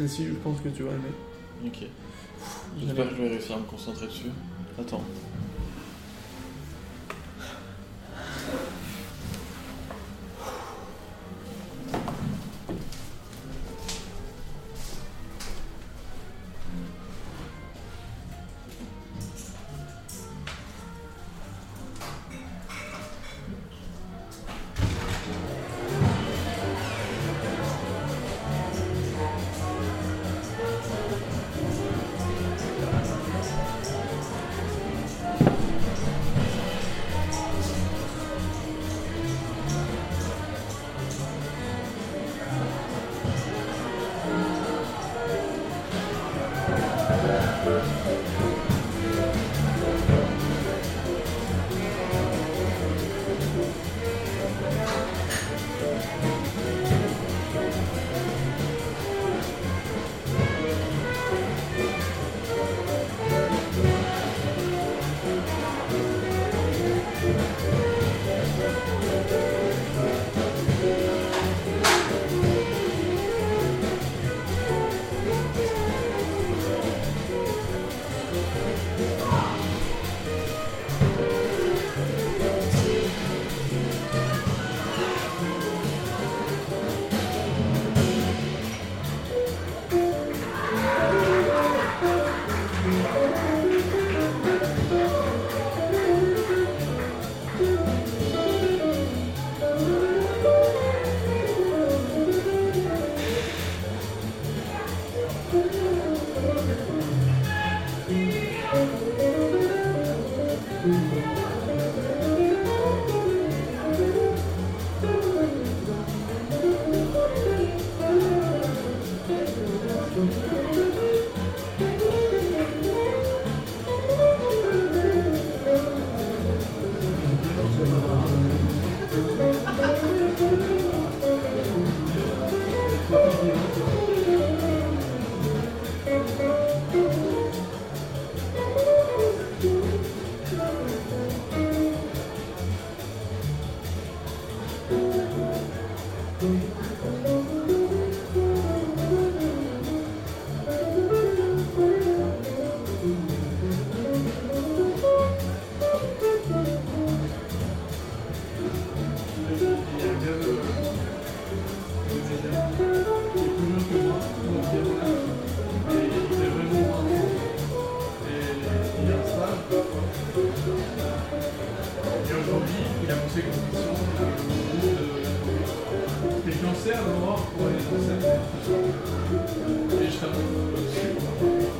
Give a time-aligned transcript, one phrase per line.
[0.00, 1.12] Celle-ci, je pense que tu vas aimer.
[1.66, 1.80] Ok.
[2.80, 4.30] J'espère que je vais réussir à me concentrer dessus.
[4.80, 5.02] Attends.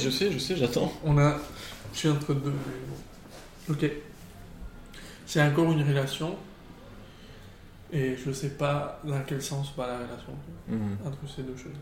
[0.00, 0.92] je sais, je sais, j'attends.
[1.04, 1.36] On a.
[1.92, 2.52] Je suis entre deux.
[3.68, 3.90] Ok.
[5.26, 6.36] C'est encore une relation.
[7.92, 10.32] Et je sais pas dans quel sens va la relation
[10.68, 10.96] mhm.
[11.04, 11.72] entre ces deux choses.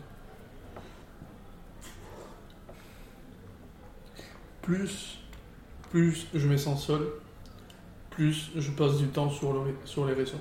[4.61, 5.19] Plus,
[5.91, 7.01] plus je me sens seul,
[8.09, 10.37] plus je passe du temps sur, le, sur les réseaux.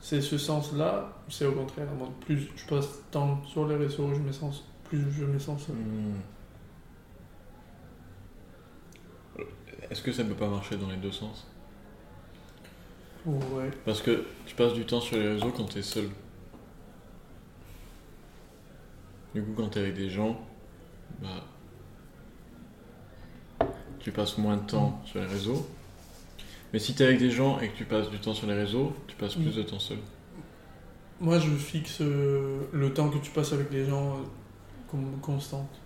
[0.00, 1.86] C'est ce sens-là, c'est au contraire?
[2.26, 5.76] Plus je passe temps sur les réseaux, je me sens, plus je me sens seul.
[5.76, 6.14] Hmm.
[9.92, 11.46] Est-ce que ça ne peut pas marcher dans les deux sens?
[13.26, 13.70] Ouais.
[13.84, 16.08] Parce que tu passes du temps sur les réseaux quand tu es seul.
[19.34, 20.40] Du coup, quand tu es avec des gens,
[21.20, 21.44] bah,
[23.98, 25.68] tu passes moins de temps sur les réseaux.
[26.72, 28.54] Mais si tu es avec des gens et que tu passes du temps sur les
[28.54, 29.56] réseaux, tu passes plus mm.
[29.56, 29.98] de temps seul.
[31.20, 34.22] Moi, je fixe euh, le temps que tu passes avec les gens euh,
[34.90, 35.82] comme constante.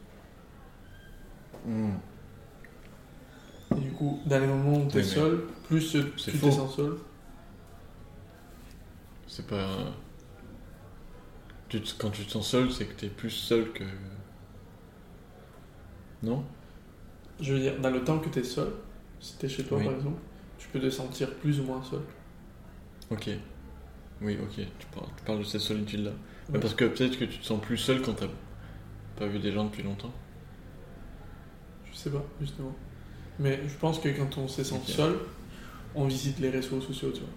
[1.67, 1.91] Mm.
[3.93, 6.77] Coup, dans les moments où tu es Oui, mais seul, plus c'est tu te sens
[6.77, 6.97] seul.
[9.27, 9.69] C'est pas.
[11.69, 13.85] Tu te- Quand tu te sens seul, c'est que t'es plus seul que.
[16.23, 16.45] Non?
[17.41, 18.73] Je veux dire, dans le temps que tu es seul,
[19.21, 19.85] si tu es chez toi Oui.
[19.85, 20.19] par exemple,
[20.59, 22.01] tu peux te sentir plus ou moins seul.
[23.11, 23.29] Ok.
[24.23, 24.55] Oui, ok.
[24.79, 26.13] Tu parles, tu parles de cette solitude-là.
[26.61, 28.29] Parce que peut-être que tu te sens plus seul quand t'as
[29.17, 30.13] pas vu des gens depuis longtemps.
[31.93, 32.75] Je sais pas, justement.
[33.39, 35.19] Mais je pense que quand on se sent seul,
[35.95, 37.29] on visite les réseaux sociaux, tu vois.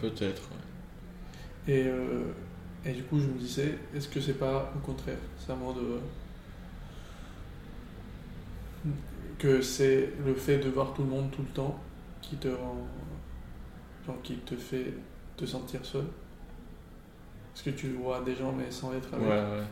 [0.00, 0.42] Peut-être.
[0.50, 1.74] ouais.
[1.74, 2.32] Et, euh,
[2.84, 5.74] et du coup, je me disais, est-ce que c'est pas au contraire C'est à moi
[5.74, 5.98] de.
[9.38, 11.78] Que c'est le fait de voir tout le monde tout le temps
[12.22, 12.86] qui te rend.
[14.06, 14.94] Genre, qui te fait
[15.36, 16.04] te sentir seul?
[17.52, 19.60] Parce que tu vois des gens, mais sans être Ouais, avec.
[19.60, 19.66] ouais.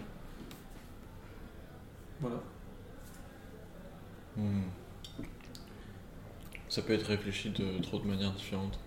[2.21, 2.37] Voilà.
[4.37, 4.69] Hmm.
[6.69, 8.79] Ça peut être réfléchi de trop de manières différentes.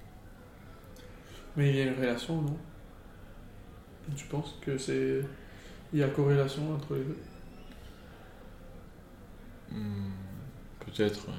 [1.55, 2.57] Mais il y a une relation, non?
[4.15, 5.21] Tu penses que c'est.
[5.93, 7.17] Il y a corrélation entre les deux?
[9.71, 10.11] Hmm,
[10.79, 11.35] Peut-être, ouais.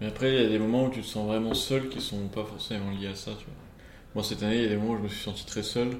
[0.00, 2.28] Mais après, il y a des moments où tu te sens vraiment seul qui sont
[2.28, 3.54] pas forcément liés à ça, tu vois.
[4.14, 5.96] Moi, cette année, il y a des moments où je me suis senti très seul.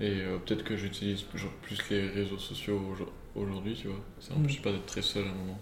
[0.00, 4.00] Et euh, peut-être que j'utilise plus les réseaux sociaux aujo- aujourd'hui, tu vois.
[4.20, 5.58] Ça m'empêche pas d'être très seul à un moment.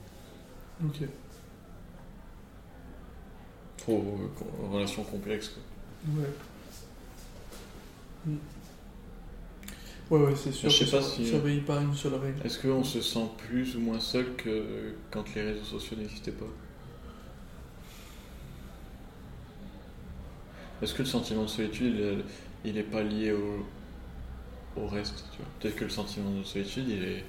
[0.84, 1.08] Ok.
[3.76, 5.62] Trop euh, relation complexe, quoi.
[6.20, 6.28] Ouais.
[8.26, 8.36] Hmm.
[10.10, 10.69] Ouais, ouais, c'est sûr.
[10.69, 12.44] Je sais pas si- à une seule règle.
[12.44, 16.46] Est-ce qu'on se sent plus ou moins seul que quand les réseaux sociaux n'existaient pas?
[20.82, 21.94] Est-ce que le sentiment de solitude,
[22.64, 23.66] il, il est pas lié au,
[24.76, 25.46] au reste tu vois?
[25.60, 27.24] Peut-être que le sentiment de solitude, il est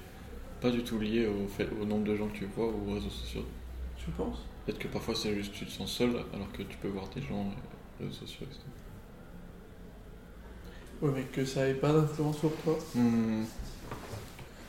[0.64, 2.94] pas du tout lié au, fait, au nombre de gens que tu vois ou aux
[2.94, 3.44] réseaux sociaux.
[3.98, 4.38] Tu penses?
[4.64, 7.20] Peut-être que parfois c'est juste tu te sens seul alors que tu peux voir des
[7.20, 7.44] gens,
[8.00, 8.60] euh, réseaux sociaux, etc.
[11.02, 12.78] Ouais, mais que ça ait pas d'influence sur toi?
[12.94, 13.42] Hmm,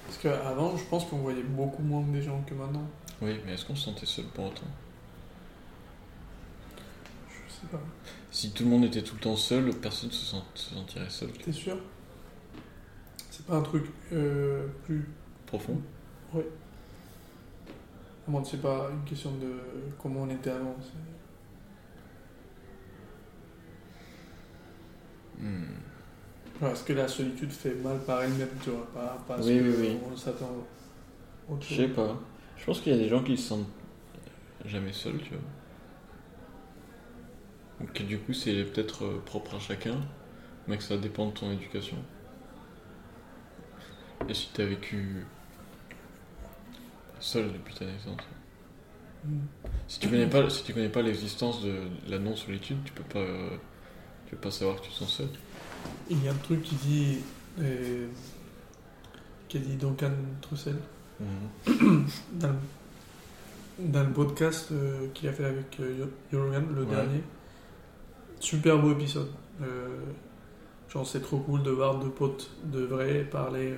[0.06, 2.86] Parce qu'avant, je pense qu'on voyait beaucoup moins des gens que maintenant.
[3.22, 4.68] Oui, mais est-ce qu'on se sentait seul pour autant?
[7.30, 7.80] Je sais pas.
[8.32, 11.32] Si tout le monde était tout le temps seul, personne se, sent- se sentirait seul.
[11.32, 11.78] T'es sûr?
[13.32, 15.06] C'est pas un truc euh, plus.
[15.58, 15.82] Profond
[18.28, 19.54] À moins que c'est pas une question de
[20.02, 20.76] comment on était avant.
[25.40, 26.66] Hmm.
[26.66, 29.76] Est-ce que la solitude fait mal par elle-même, tu vois Pas parce Oui, que oui,
[29.80, 29.98] oui.
[30.12, 30.52] on s'attend
[31.62, 32.18] Je sais pas.
[32.58, 33.68] Je pense qu'il y a des gens qui se sentent
[34.66, 35.40] jamais seuls, tu vois.
[37.82, 40.00] Donc du coup, c'est peut-être euh, propre à chacun,
[40.68, 41.98] mais que ça dépend de ton éducation.
[44.28, 45.26] Et si t'as vécu
[47.20, 48.18] seul depuis ta naissance.
[49.88, 51.76] Si tu connais pas, si tu connais pas l'existence de
[52.08, 53.50] la non-solitude, tu peux pas, euh,
[54.28, 55.28] tu peux pas savoir que tu te sens seul.
[56.10, 57.18] Il y a un truc qui dit.
[57.60, 58.08] euh,
[59.48, 60.76] qui dit Duncan Trussell
[61.20, 62.56] dans, le-
[63.80, 66.96] dans le podcast euh, qu'il a fait avec euh, Yo- Jurgen, le Ouais.
[66.96, 67.24] dernier.
[68.40, 69.30] Super beau épisode.
[70.90, 73.74] Genre, c'est trop cool de voir deux potes de vrais parler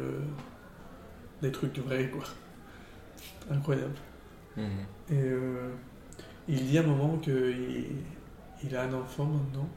[1.41, 2.23] des trucs vrais, quoi.
[3.49, 3.95] Incroyable.
[4.55, 4.65] Mhm.
[5.11, 5.69] Et euh,
[6.47, 7.85] il dit à un moment qu'il
[8.63, 9.69] il a un enfant maintenant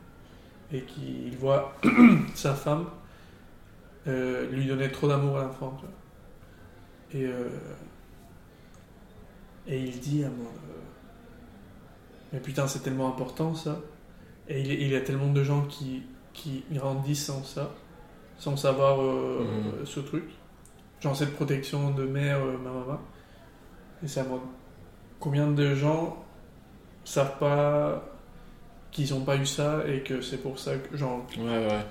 [0.73, 1.75] et qu'il voit
[2.35, 2.87] sa femme
[4.07, 5.77] euh, lui donner trop d'amour à l'enfant.
[7.13, 7.49] Et, euh,
[9.67, 10.51] et il dit à moi
[12.33, 13.79] Mais putain, c'est tellement important ça.
[14.49, 17.71] Et il, il y a tellement de gens qui, qui grandissent sans ça,
[18.39, 19.85] sans savoir Mhm.
[19.85, 20.25] ce truc.
[21.01, 23.01] Genre cette protection de mère, ma maman.
[24.03, 24.41] Et c'est à moi.
[25.19, 26.25] Combien de gens
[27.05, 28.05] savent pas
[28.91, 31.85] qu'ils ont pas eu ça et que c'est pour ça que genre, Ouais, ouais.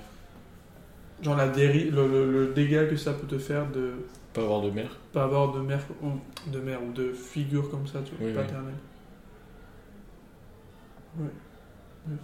[1.22, 3.92] genre la déri le, le- le dégât que ça peut te faire de
[4.34, 4.98] Pas avoir de mère.
[5.12, 6.10] pas avoir de mère ou
[6.50, 8.34] de mère ou de figure comme ça tu vois Oui, oui.
[8.34, 8.74] paternelle
[11.18, 11.26] ouais
[12.06, 12.18] Bref.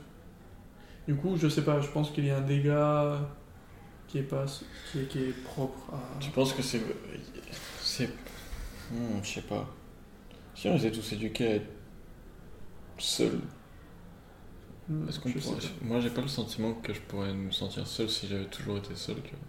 [1.08, 3.18] du coup je sais pas je pense qu'il y a un dégât
[4.08, 4.44] qui est pas
[4.92, 6.80] qui est, qui est propre à Tu penses que c'est.
[7.80, 8.06] C'est.
[8.92, 9.66] Hmm, je sais pas.
[10.56, 11.66] Si on était tous éduqués à être
[12.98, 13.38] seuls,
[14.88, 15.58] Hmm, est-ce qu'on pourrait-.
[15.82, 18.94] Moi, j'ai pas le sentiment que je pourrais me sentir seul si j'avais toujours été
[18.94, 19.16] seul.
[19.16, 19.40] tu vois.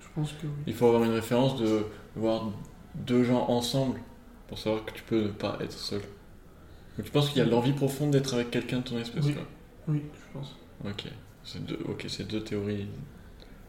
[0.00, 1.84] je pense que oui Il faut avoir une référence de
[2.16, 2.50] voir
[2.96, 4.00] deux gens ensemble
[4.48, 6.00] pour savoir que tu peux ne pas être seul.
[6.96, 9.34] Donc, tu penses qu'il y a l'envie profonde d'être avec quelqu'un de ton espèce Oui.
[9.34, 9.44] quoi
[9.86, 11.04] oui je pense Ok.
[11.44, 12.88] C'est deux, ok, c'est deux théories.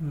[0.02, 0.08] Hmm.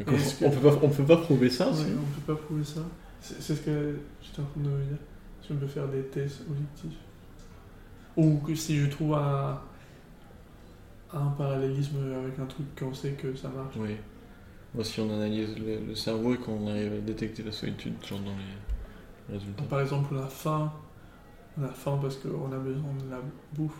[0.00, 2.42] Donc, on, que- on peut pas, on peut pas prouver ça Ouais, on peut pas
[2.42, 2.80] prouver ça.
[3.20, 4.98] C'est c'est ce que j'étais en train de me dire.
[5.44, 6.98] Si on peut faire des tests objectifs.
[8.16, 9.60] Ou que si je trouve un,
[11.12, 13.74] un parallélisme avec un truc qu'on sait que ça marche.
[13.76, 13.96] Oui.
[14.74, 18.20] Moi, si on analyse le, le cerveau et qu'on arrive à détecter la solitude, genre
[18.20, 19.64] dans les résultats.
[19.64, 20.72] Par exemple, on a faim.
[21.58, 23.20] On a faim parce qu'on a besoin de la
[23.52, 23.78] bouffe.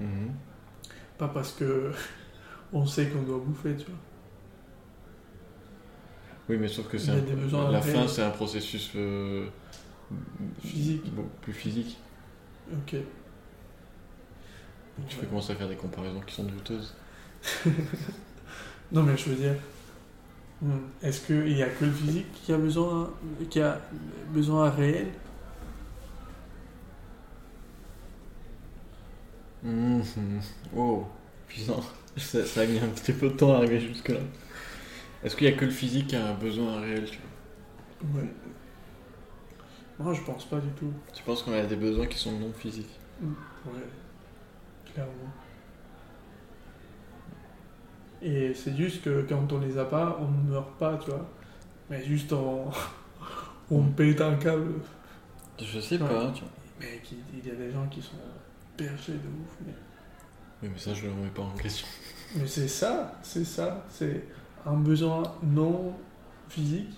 [0.00, 0.32] Mhm.
[1.16, 1.92] Pas parce que
[2.72, 4.00] on sait qu'on doit bouffer, tu vois.
[6.48, 7.12] Oui, mais sauf que c'est
[7.70, 9.46] la faim, c'est un processus euh,
[10.62, 11.14] Physique.
[11.14, 11.98] beaucoup plus physique.
[12.72, 12.96] Ok.
[15.08, 16.94] Tu peux commencer à faire des comparaisons qui sont douteuses.
[18.92, 19.56] Non, mais je veux dire,
[20.60, 23.10] hmm, est-ce qu'il n'y a que le physique qui a besoin,
[23.50, 23.80] qui a
[24.32, 25.08] besoin réel?
[29.62, 30.42] Mhm.
[30.76, 31.06] Oh,
[31.48, 31.80] putain,
[32.16, 34.20] ça, ça a mis un petit peu de temps à arriver jusque-là.
[35.22, 37.18] Est-ce qu'il y a que le physique qui a un besoin réel tu
[38.02, 38.20] vois?
[38.20, 38.28] Ouais.
[39.98, 40.92] Moi, je pense pas du tout.
[41.12, 43.72] Tu penses qu'on a des besoins qui sont non physiques Ouais,
[44.92, 45.30] clairement.
[48.22, 51.28] Et c'est juste que quand on les a pas, on ne meurt pas, tu vois.
[51.90, 52.70] Mais juste on,
[53.70, 54.74] on pète un câble.
[55.60, 56.08] Je sais Ouais.
[56.08, 56.50] pas, tu vois.
[56.80, 58.16] Mais qui- il y a des gens qui sont
[58.76, 59.56] perchés de ouf.
[59.64, 59.72] Mais,
[60.62, 61.86] Oui, mais ça, je le remets pas en question.
[62.36, 63.84] mais c'est ça, c'est ça.
[63.90, 64.24] C'est
[64.66, 65.94] un besoin non
[66.48, 66.94] physique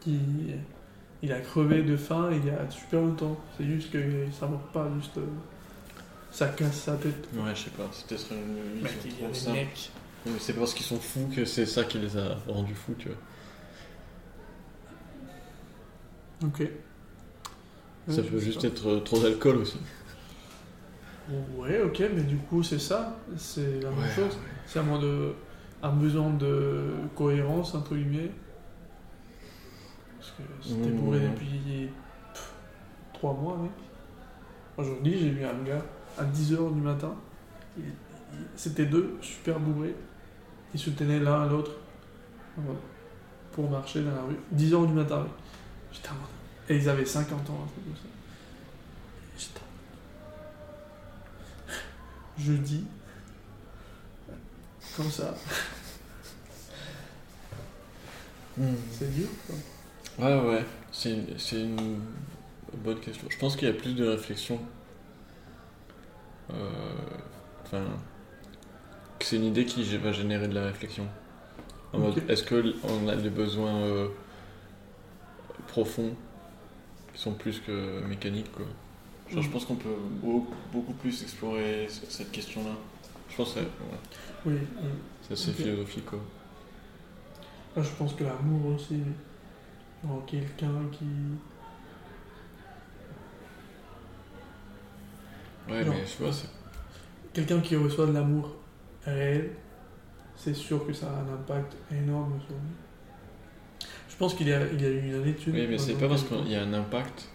[0.00, 0.20] qui.
[1.22, 3.38] Il a crevé de faim il y a super longtemps.
[3.56, 3.98] C'est juste que
[4.32, 5.16] ça meurt pas, juste.
[5.18, 5.26] euh,
[6.30, 7.28] ça casse sa tête.
[7.34, 9.58] Ouais, je sais pas, c'était sur une vision trop simple.
[10.26, 13.08] mais c'est parce qu'ils sont fous que c'est ça qui les a rendus fous, tu
[13.08, 13.18] vois.
[16.44, 16.62] Ok.
[18.08, 19.78] ça Ouais, peut juste être euh, trop d'alcool aussi.
[21.56, 23.16] Ouais, ok, mais du coup, c'est ça.
[23.36, 24.36] C'est la même Ouais, chose.
[24.66, 25.32] C'est un, de-
[25.82, 28.30] un besoin de cohérence, entre guillemets.
[30.22, 31.00] Parce que c'était Mmh.
[31.00, 31.88] bourré depuis
[32.32, 32.52] pff,
[33.12, 33.72] trois mois, mec.
[34.76, 35.82] Aujourd'hui, j'ai vu un gars
[36.16, 37.12] à 10h du matin.
[38.54, 39.96] C'était deux super bourrés.
[40.74, 41.72] Ils se tenaient l'un à l'autre
[43.50, 44.36] pour marcher dans la rue.
[44.54, 45.32] 10h du matin, mec.
[45.92, 46.22] J'étais en mode-
[46.68, 48.08] Et ils avaient 50 ans, un truc comme ça.
[49.36, 49.60] J'étais
[52.38, 52.84] Jeudi.
[54.96, 55.34] Comme ça.
[58.92, 59.56] C'est dur, quoi.
[60.18, 62.00] Ouais, ouais, c'est une, c'est une
[62.84, 63.26] bonne question.
[63.30, 64.58] Je pense qu'il y a plus de réflexion.
[66.52, 66.54] Euh,
[67.64, 67.84] Enfin,
[69.18, 71.06] que c'est une idée qui va générer de la réflexion.
[71.94, 74.08] En mode, est-ce qu'on a des besoins euh,
[75.68, 76.14] profonds
[77.14, 78.66] qui sont plus que mécaniques, quoi?
[79.30, 82.72] Genre, je pense qu'on peut beaucoup, beaucoup plus explorer cette question-là.
[83.30, 83.66] Je pense que ouais,
[84.44, 84.88] Oui, oui.
[85.22, 86.18] c'est assez philosophique, quoi.
[87.74, 89.00] Moi, je pense que l'amour aussi.
[90.04, 91.04] Genre quelqu'un qui.
[95.68, 96.48] Ouais, mais vois, c'est
[97.32, 98.56] Quelqu'un qui reçoit de l'amour
[99.04, 99.52] réel,
[100.36, 103.88] c'est sûr que ça a un impact énorme sur lui.
[104.08, 105.54] Je pense qu'il y a, il y a eu une étude.
[105.54, 107.28] Oui, mais c'est pas parce qu'il y a un impact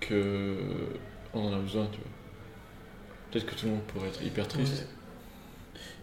[0.00, 0.56] que
[1.34, 2.10] on en a besoin, tu vois.
[3.30, 4.86] Peut-être que tout le monde pourrait être hyper triste.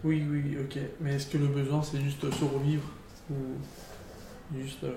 [0.04, 0.78] Oui, oui, ok.
[1.00, 2.84] Mais est-ce que le besoin, c'est juste survivre
[3.30, 3.34] Ou
[4.60, 4.84] juste.
[4.84, 4.92] euh,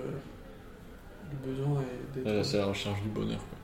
[1.31, 2.45] le besoin est d'être.
[2.45, 3.39] C'est la recherche du bonheur.
[3.39, 3.57] Quoi.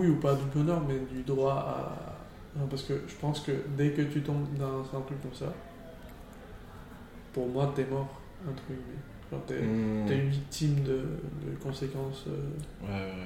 [0.00, 2.58] Oui, ou pas du bonheur, mais du droit à.
[2.58, 5.52] Non, parce que je pense que dès que tu tombes dans un truc comme ça,
[7.32, 8.82] pour moi, t'es mort, entre guillemets.
[9.30, 10.06] Genre, t'es Hmm.
[10.06, 12.24] t'es une victime de, de conséquences.
[12.28, 12.50] euh,
[12.82, 13.22] Ouais, ouais,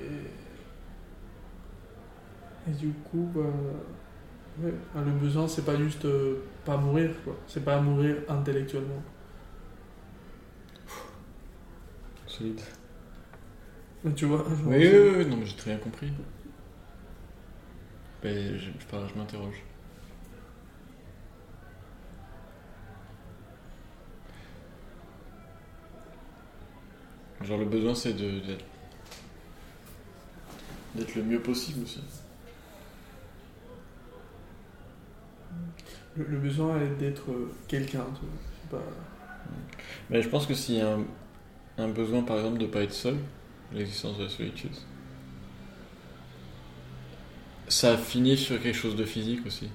[0.00, 0.06] ouais.
[2.66, 2.70] et...
[2.70, 3.40] et du coup, bah,
[4.62, 7.34] ouais, bah, le besoin, c'est pas juste euh, pas mourir, quoi.
[7.46, 9.02] C'est pas mourir intellectuellement.
[12.32, 12.60] Solide.
[14.04, 16.10] Mais tu vois, Oui, oui, oui, non, mais j'ai très bien compris.
[18.24, 19.62] Mais je, je, m'interroge.
[27.42, 28.64] Genre, le besoin, c'est de- d'être
[30.94, 32.00] d'être le mieux possible aussi.
[36.16, 38.40] le, le besoin est d'être euh, quelqu'un, tu vois.
[38.62, 38.82] C'est pas...
[40.10, 41.04] Mais je pense que s'il y a un,
[41.82, 43.16] un besoin, par exemple, de pas être seul,
[43.72, 44.72] l'existence de la solitude,
[47.68, 49.68] ça finit sur quelque chose de physique aussi.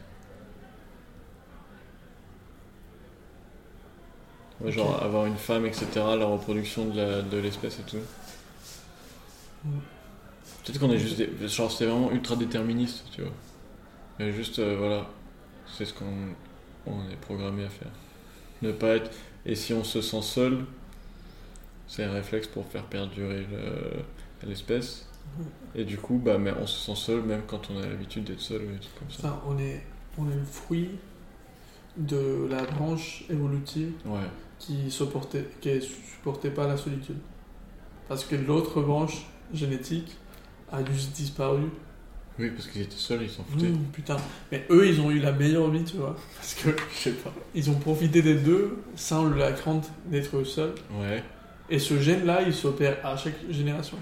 [4.62, 7.98] Ouais, genre avoir une femme, etc., la reproduction de l'espèce et tout.
[10.64, 11.48] Peut-être qu'on est juste des...
[11.48, 13.32] Genre c'est vraiment ultra déterministe, tu vois.
[14.20, 15.08] Mais juste, euh, voilà,
[15.68, 16.34] c'est ce qu'on
[16.88, 17.92] on est programmé à faire.
[18.62, 19.12] Ne pas être.
[19.46, 20.66] Et si on se sent seul,
[21.88, 25.08] c'est un réflexe pour faire perdurer le- l'espèce.
[25.75, 28.39] Et du coup, bah, mais on se sent seul même quand on a l'habitude d'être
[28.41, 29.41] seul ou des trucs comme ça.
[29.48, 29.82] On est,
[30.17, 30.89] on est le fruit
[31.98, 34.20] de la branche évolutive Ouais.
[34.60, 37.17] qui supportait, qui supportait pas la solitude.
[38.08, 40.15] Parce que l'autre branche génétique
[40.72, 41.63] a juste disparu.
[42.39, 43.70] Oui, parce qu'ils étaient seuls, ils s'en foutaient.
[43.70, 44.17] Mmh, putain.
[44.51, 46.15] Mais eux, ils ont eu la meilleure vie, tu vois.
[46.36, 50.75] Parce que, je sais pas, ils ont profité des deux sans la crainte d'être seuls.
[51.00, 51.24] Ouais.
[51.70, 53.98] Et ce gène-là, il s'opère à chaque génération.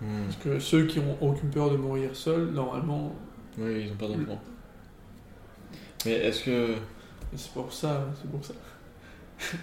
[0.00, 0.24] Hmm.
[0.24, 3.14] Parce que ceux qui ont aucune peur de mourir seuls, normalement,
[3.58, 4.40] Oui, ils ont pas d'enfant.
[6.04, 6.74] Mais est-ce que.
[7.34, 8.54] c'est pour ça, c'est pour ça.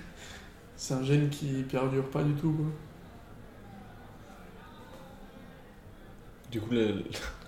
[0.75, 2.65] c'est un gène qui perdure pas du tout, quoi.
[6.51, 6.91] Du coup, la,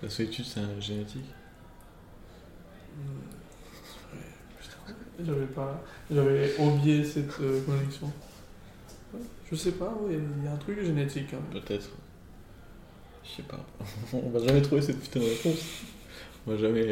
[0.02, 1.26] la solitude, c'est un génétique
[4.60, 8.10] putain, J'avais pas, j'avais oublié cette euh, connexion.
[9.50, 11.32] Je sais pas, il y a un truc génétique.
[11.34, 11.42] hein.
[11.52, 11.90] Peut-être.
[13.24, 13.64] Je sais pas.
[14.12, 15.58] On va jamais trouver cette putain de réponse.
[16.46, 16.84] On va jamais